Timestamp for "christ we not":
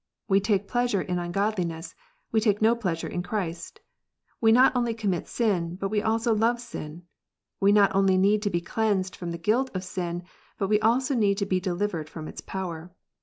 3.21-4.75